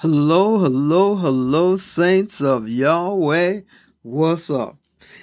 [0.00, 3.62] Hello, hello, hello, saints of Yahweh.
[4.02, 4.76] What's up?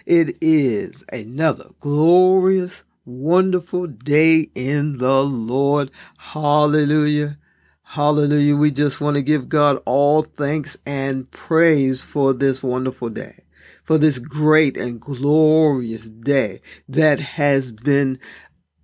[0.03, 5.91] It is another glorious, wonderful day in the Lord.
[6.17, 7.37] Hallelujah.
[7.83, 8.55] Hallelujah.
[8.55, 13.43] We just want to give God all thanks and praise for this wonderful day,
[13.83, 18.19] for this great and glorious day that has been,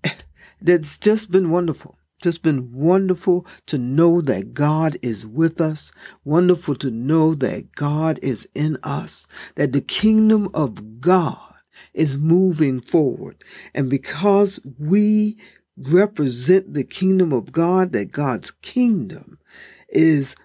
[0.61, 5.91] that's just been wonderful just been wonderful to know that God is with us.
[6.23, 11.53] Wonderful to know that God is in us, that the kingdom of God
[11.93, 13.43] is moving forward.
[13.73, 15.37] And because we
[15.77, 19.39] represent the kingdom of God, that God's kingdom
[19.87, 20.35] is,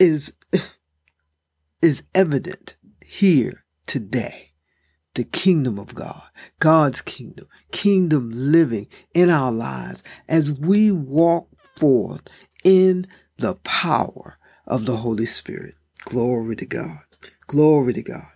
[0.00, 0.32] is,
[1.82, 4.51] is evident here today
[5.14, 6.22] the kingdom of God,
[6.58, 12.22] God's kingdom, kingdom living in our lives as we walk forth
[12.64, 15.74] in the power of the Holy Spirit.
[16.04, 17.00] Glory to God.
[17.46, 18.32] Glory to God.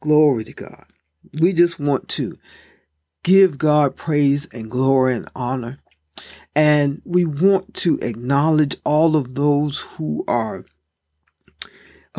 [0.00, 0.84] Glory to God.
[1.40, 2.36] We just want to
[3.22, 5.78] give God praise and glory and honor.
[6.54, 10.64] And we want to acknowledge all of those who are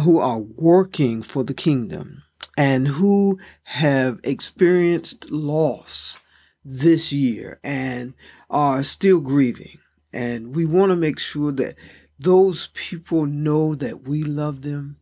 [0.02, 2.24] who are working for the kingdom
[2.60, 6.20] and who have experienced loss
[6.66, 8.14] this year and
[8.50, 9.78] are still grieving.
[10.12, 11.76] And we want to make sure that
[12.20, 14.98] those people know that we love them,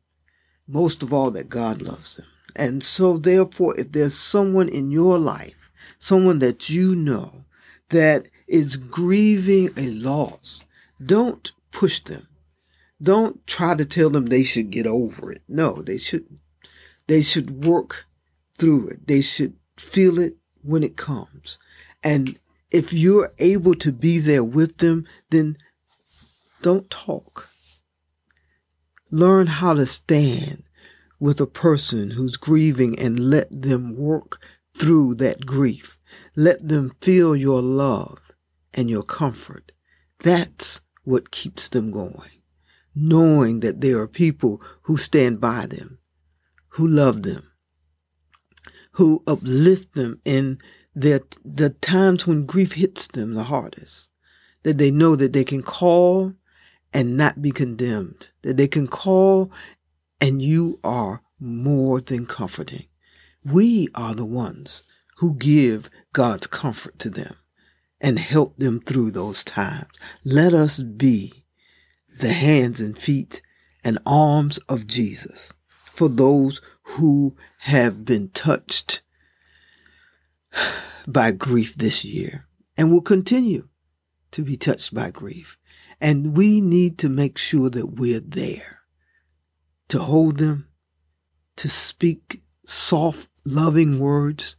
[0.67, 2.27] most of all, that God loves them.
[2.55, 7.45] And so, therefore, if there's someone in your life, someone that you know
[7.89, 10.63] that is grieving a loss,
[11.03, 12.27] don't push them.
[13.01, 15.41] Don't try to tell them they should get over it.
[15.47, 16.39] No, they shouldn't.
[17.07, 18.05] They should work
[18.57, 19.07] through it.
[19.07, 21.57] They should feel it when it comes.
[22.03, 22.39] And
[22.71, 25.57] if you're able to be there with them, then
[26.61, 27.49] don't talk.
[29.09, 30.63] Learn how to stand
[31.19, 34.41] with a person who's grieving and let them work
[34.77, 35.97] through that grief.
[36.35, 38.31] Let them feel your love
[38.73, 39.71] and your comfort.
[40.19, 42.41] That's what keeps them going.
[42.93, 45.99] Knowing that there are people who stand by them,
[46.77, 47.51] who love them,
[48.91, 50.59] who uplift them in
[50.93, 54.11] their, the times when grief hits them the hardest,
[54.61, 56.33] that they know that they can call
[56.93, 59.51] and not be condemned, that they can call
[60.21, 62.85] and you are more than comforting.
[63.43, 64.83] We are the ones
[65.17, 67.37] who give God's comfort to them
[67.99, 69.87] and help them through those times.
[70.23, 71.43] Let us be
[72.19, 73.41] the hands and feet
[73.83, 75.53] and arms of Jesus
[75.97, 79.01] for those who have been touched
[81.07, 82.45] by grief this year
[82.77, 83.67] and will continue
[84.29, 85.57] to be touched by grief.
[85.99, 88.81] And we need to make sure that we're there
[89.87, 90.67] to hold them,
[91.55, 94.55] to speak soft, loving words,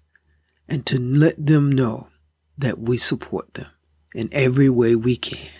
[0.68, 2.08] and to let them know
[2.56, 3.70] that we support them
[4.12, 5.52] in every way we can.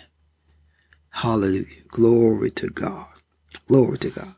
[1.11, 1.85] Hallelujah.
[1.87, 3.07] Glory to God.
[3.69, 4.35] Glory to God.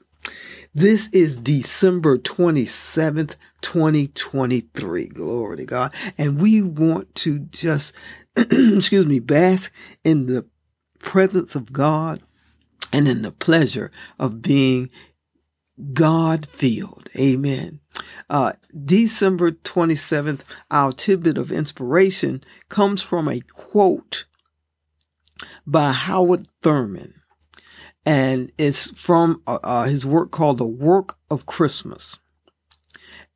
[0.73, 5.07] This is December 27th, 2023.
[5.07, 5.93] Glory to God.
[6.17, 7.93] And we want to just,
[8.37, 9.69] excuse me, bask
[10.05, 10.45] in the
[10.97, 12.21] presence of God
[12.93, 14.89] and in the pleasure of being
[15.91, 17.09] God filled.
[17.17, 17.81] Amen.
[18.29, 18.53] Uh,
[18.85, 20.39] December 27th,
[20.69, 24.23] our tidbit of inspiration comes from a quote
[25.67, 27.20] by Howard Thurman
[28.05, 32.19] and it's from uh, uh, his work called The Work of Christmas.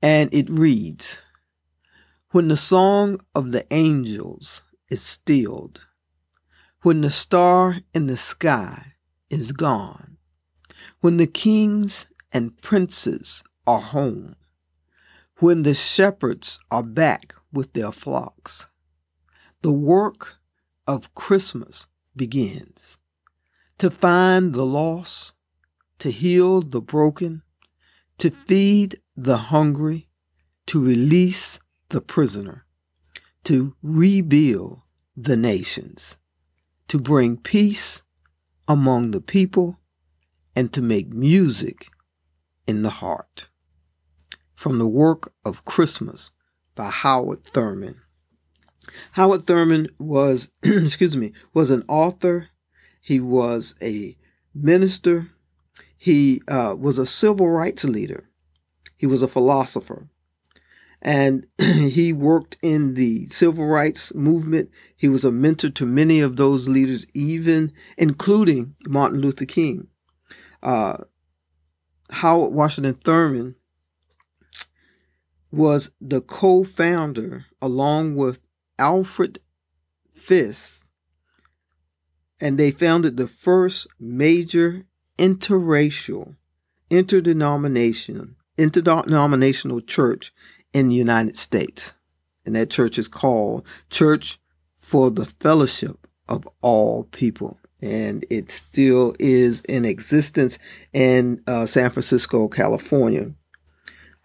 [0.01, 1.21] And it reads,
[2.31, 5.87] When the song of the angels is stilled,
[6.81, 8.93] when the star in the sky
[9.29, 10.17] is gone,
[10.99, 14.35] when the kings and princes are home,
[15.39, 18.67] when the shepherds are back with their flocks,
[19.61, 20.35] the work
[20.87, 22.97] of Christmas begins
[23.77, 25.33] to find the lost,
[25.99, 27.43] to heal the broken,
[28.17, 30.07] to feed the hungry,
[30.67, 31.59] to release
[31.89, 32.65] the prisoner,
[33.43, 34.81] to rebuild
[35.15, 36.17] the nations,
[36.87, 38.03] to bring peace
[38.67, 39.79] among the people,
[40.55, 41.87] and to make music
[42.65, 43.49] in the heart.
[44.55, 46.31] From the work of Christmas
[46.75, 48.01] by Howard Thurman.
[49.11, 52.49] Howard Thurman was, excuse me, was an author
[53.05, 54.17] he was a
[54.55, 55.29] minister.
[55.95, 58.31] He uh, was a civil rights leader.
[58.97, 60.07] He was a philosopher.
[61.03, 64.71] And he worked in the civil rights movement.
[64.97, 69.87] He was a mentor to many of those leaders, even including Martin Luther King.
[70.63, 70.97] uh,
[72.09, 73.53] Howard Washington Thurman
[75.51, 78.39] was the co-founder along with
[78.79, 79.39] Alfred
[80.11, 80.84] Fisk
[82.39, 84.85] and they founded the first major
[85.17, 86.35] interracial
[86.89, 90.33] interdenomination interdenominational church
[90.73, 91.95] in the United States.
[92.45, 94.39] And that church is called Church
[94.75, 97.59] for the Fellowship of All People.
[97.81, 100.57] And it still is in existence
[100.93, 103.31] in uh, San Francisco, California.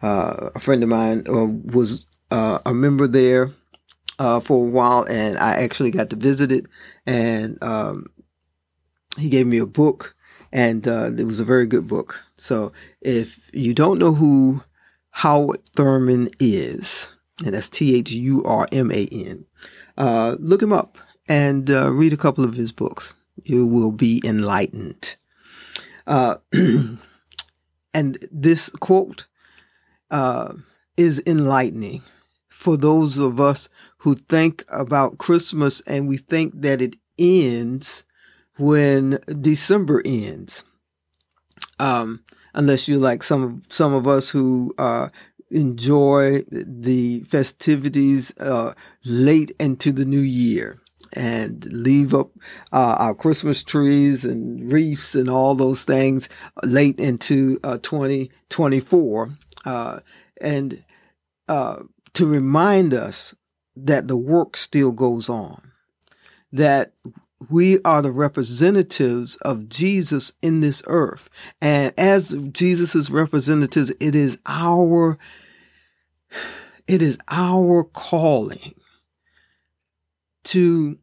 [0.02, 3.50] Uh, a friend of mine uh, was uh, a member there
[4.20, 6.67] uh, for a while, and I actually got to visit it.
[7.06, 8.06] And um,
[9.19, 10.14] he gave me a book,
[10.52, 12.22] and uh, it was a very good book.
[12.37, 14.62] So if you don't know who
[15.11, 19.46] Howard Thurman is, and that's T H U R M A N,
[20.38, 23.14] look him up and read a couple of his books
[23.44, 25.16] you will be enlightened.
[26.06, 26.37] Uh,
[27.94, 29.26] and this quote
[30.11, 30.52] uh,
[30.96, 32.02] is enlightening
[32.60, 33.70] for those of us
[34.00, 38.04] who think about Christmas and we think that it ends
[38.58, 40.64] when December ends.
[41.78, 42.22] Um,
[42.52, 45.08] unless you're like some some of us who uh,
[45.50, 48.74] enjoy the festivities uh,
[49.06, 50.78] late into the new year
[51.14, 52.30] and leave up
[52.74, 56.28] uh, our Christmas trees and wreaths and all those things
[56.62, 59.30] late into uh, 2024.
[59.64, 60.00] Uh,
[60.42, 60.84] and
[61.48, 61.82] uh,
[62.14, 63.34] to remind us
[63.76, 65.72] that the work still goes on,
[66.52, 66.92] that
[67.48, 71.30] we are the representatives of Jesus in this earth.
[71.60, 75.18] And as Jesus' representatives, it is our
[76.86, 78.74] it is our calling
[80.42, 80.98] to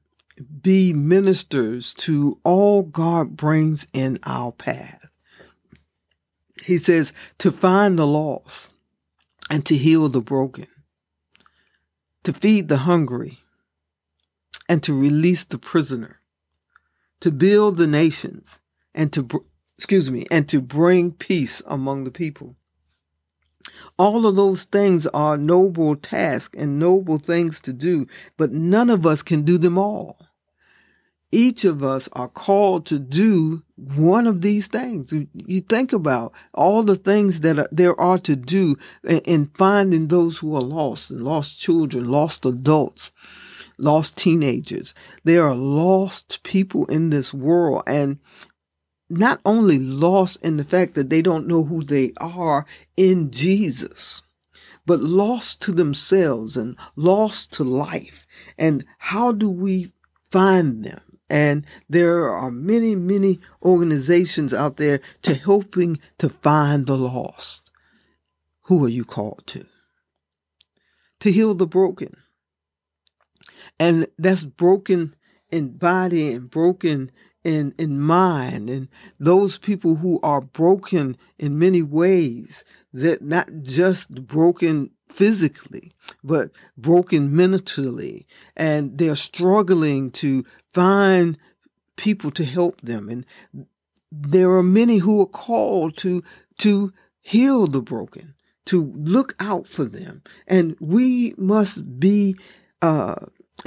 [0.62, 5.08] be ministers to all God brings in our path.
[6.62, 8.76] He says to find the lost
[9.50, 10.68] and to heal the broken,
[12.28, 13.38] to feed the hungry
[14.68, 16.20] and to release the prisoner,
[17.22, 18.60] to build the nations
[18.94, 19.46] and to,
[19.78, 22.58] excuse me, and to bring peace among the people.
[23.98, 29.06] All of those things are noble tasks and noble things to do, but none of
[29.06, 30.27] us can do them all.
[31.32, 35.14] Each of us are called to do one of these things.
[35.34, 40.38] You think about all the things that are, there are to do in finding those
[40.38, 43.12] who are lost and lost children, lost adults,
[43.78, 44.94] lost teenagers.
[45.26, 48.20] There are lost people in this world and
[49.10, 52.66] not only lost in the fact that they don't know who they are
[52.96, 54.22] in Jesus,
[54.86, 58.26] but lost to themselves and lost to life.
[58.58, 59.92] And how do we
[60.32, 61.02] find them?
[61.30, 67.70] And there are many, many organizations out there to helping to find the lost.
[68.64, 69.66] Who are you called to?
[71.22, 72.16] To heal the broken.
[73.80, 75.16] And that's broken
[75.50, 77.12] in body and broken
[77.44, 78.90] in, in mind and
[79.20, 87.34] those people who are broken in many ways that not just broken physically but broken
[87.34, 88.28] mentally
[88.58, 90.44] and they're struggling to
[90.78, 91.40] find
[91.96, 93.10] people to help them.
[93.10, 93.26] And
[94.12, 96.24] there are many who are called to
[96.60, 100.22] to heal the broken to look out for them.
[100.46, 102.36] And we must be
[102.82, 103.16] uh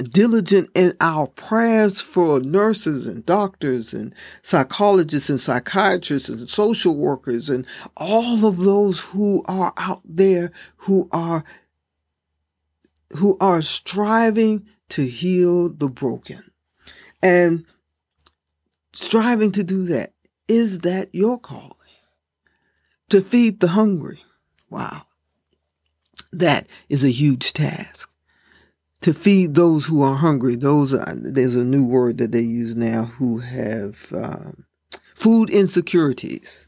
[0.03, 7.49] diligent in our prayers for nurses and doctors and psychologists and psychiatrists and social workers
[7.49, 11.43] and all of those who are out there who are
[13.17, 16.50] who are striving to heal the broken
[17.21, 17.65] and
[18.93, 20.13] striving to do that
[20.47, 21.71] is that your calling
[23.09, 24.23] to feed the hungry
[24.69, 25.03] wow
[26.31, 28.11] that is a huge task
[29.01, 30.55] to feed those who are hungry.
[30.55, 34.65] Those are, there's a new word that they use now who have um,
[35.13, 36.67] food insecurities.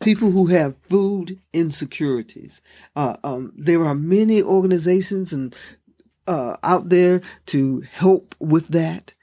[0.00, 2.60] People who have food insecurities.
[2.96, 5.54] Uh, um, there are many organizations and
[6.26, 9.14] uh, out there to help with that.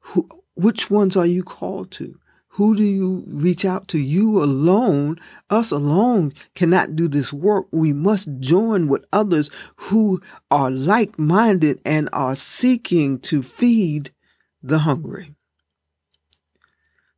[0.00, 2.18] Who, which ones are you called to?
[2.54, 3.98] Who do you reach out to?
[3.98, 7.66] You alone, us alone cannot do this work.
[7.70, 14.10] We must join with others who are like minded and are seeking to feed
[14.62, 15.34] the hungry,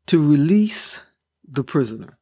[0.06, 1.04] to release
[1.48, 2.18] the prisoner,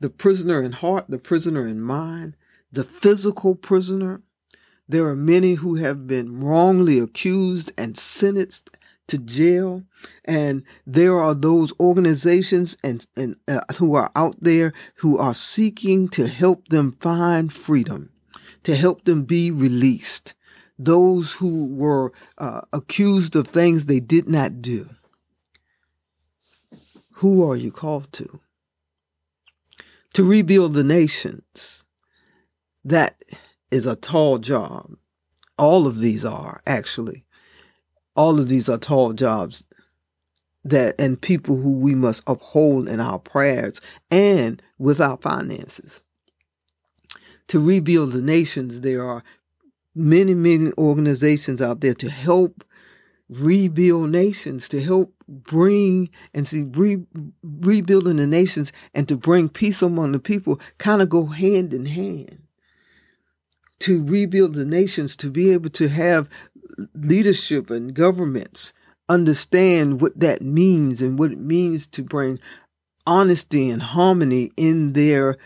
[0.00, 2.36] the prisoner in heart, the prisoner in mind,
[2.72, 4.22] the physical prisoner.
[4.88, 8.70] There are many who have been wrongly accused and sentenced
[9.08, 9.82] to jail.
[10.24, 16.08] And there are those organizations and, and uh, who are out there who are seeking
[16.10, 18.10] to help them find freedom,
[18.62, 20.34] to help them be released.
[20.78, 24.88] Those who were uh, accused of things they did not do.
[27.14, 28.40] Who are you called to?
[30.14, 31.84] To rebuild the nations.
[32.84, 33.20] That
[33.72, 34.96] is a tall job.
[35.58, 37.24] All of these are actually.
[38.18, 39.62] All of these are tall jobs
[40.64, 46.02] that and people who we must uphold in our prayers and with our finances.
[47.46, 49.22] To rebuild the nations, there are
[49.94, 52.64] many, many organizations out there to help
[53.28, 56.98] rebuild nations, to help bring and see re,
[57.44, 61.86] rebuilding the nations and to bring peace among the people kind of go hand in
[61.86, 62.48] hand
[63.80, 66.28] to rebuild the nations, to be able to have
[66.94, 68.72] leadership and governments
[69.08, 72.38] understand what that means and what it means to bring
[73.06, 75.36] honesty and harmony in their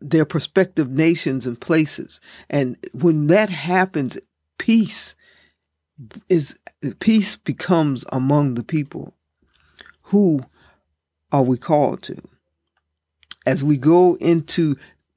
[0.00, 2.20] their prospective nations and places.
[2.48, 4.18] And when that happens,
[4.58, 5.14] peace
[6.28, 6.56] is
[6.98, 9.14] peace becomes among the people.
[10.04, 10.42] Who
[11.32, 12.20] are we called to?
[13.46, 14.76] As we go into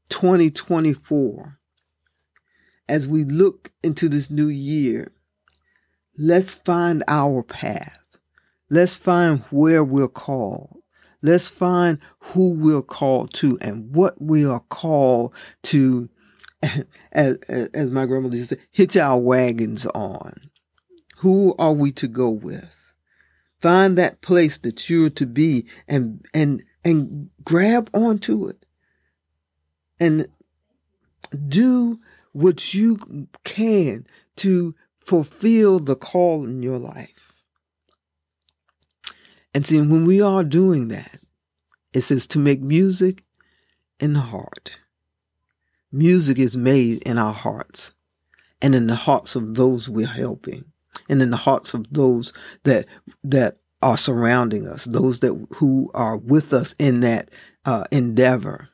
[0.09, 1.57] 2024,
[2.87, 5.11] as we look into this new year,
[6.17, 8.17] let's find our path.
[8.69, 10.81] Let's find where we're called.
[11.21, 16.09] Let's find who we're called to and what we are called to,
[17.11, 20.33] as, as my grandmother used to say, hitch our wagons on.
[21.17, 22.93] Who are we to go with?
[23.61, 28.65] Find that place that you're to be and, and, and grab onto it
[30.01, 30.27] and
[31.47, 31.99] do
[32.33, 34.05] what you can
[34.37, 37.43] to fulfill the call in your life.
[39.53, 41.19] And see, when we are doing that,
[41.93, 43.23] it says to make music
[43.99, 44.79] in the heart.
[45.91, 47.91] Music is made in our hearts
[48.61, 50.65] and in the hearts of those we're helping
[51.07, 52.33] and in the hearts of those
[52.63, 52.87] that,
[53.23, 57.29] that are surrounding us, those that who are with us in that
[57.65, 58.69] uh, endeavor.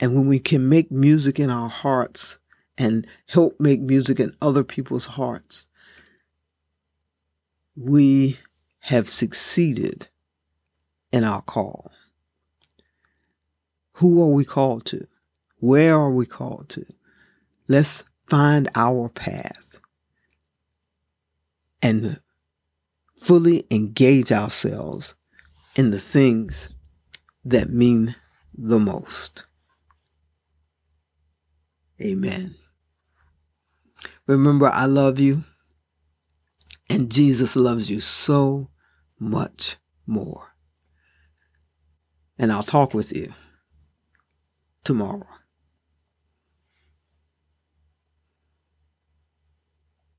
[0.00, 2.38] And when we can make music in our hearts
[2.82, 5.68] and help make music in other people's hearts,
[7.76, 8.38] we
[8.80, 10.08] have succeeded
[11.12, 11.92] in our call.
[13.94, 15.06] Who are we called to?
[15.60, 16.84] Where are we called to?
[17.68, 19.78] Let's find our path
[21.80, 22.18] and
[23.16, 25.14] fully engage ourselves
[25.76, 26.68] in the things
[27.44, 28.16] that mean
[28.52, 29.44] the most.
[32.00, 32.56] Amen.
[34.26, 35.44] Remember, I love you,
[36.88, 38.68] and Jesus loves you so
[39.18, 39.76] much
[40.06, 40.54] more.
[42.38, 43.32] And I'll talk with you
[44.84, 45.26] tomorrow.